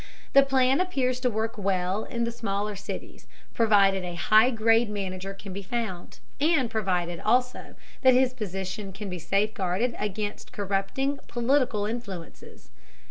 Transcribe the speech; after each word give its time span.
The 0.33 0.41
plan 0.41 0.81
appears 0.81 1.19
to 1.19 1.29
work 1.29 1.59
well 1.59 2.05
in 2.05 2.23
the 2.23 2.31
smaller 2.31 2.75
cities, 2.75 3.27
provided 3.53 4.03
a 4.03 4.15
high 4.15 4.49
grade 4.49 4.89
manager 4.89 5.35
can 5.35 5.53
be 5.53 5.61
found, 5.61 6.17
and 6.39 6.71
provided, 6.71 7.19
also, 7.19 7.75
that 8.01 8.15
his 8.15 8.33
position 8.33 8.93
can 8.93 9.11
be 9.11 9.19
safeguarded 9.19 9.95
against 9.99 10.53
corrupting 10.53 11.19
political 11.27 11.85
influences. 11.85 12.71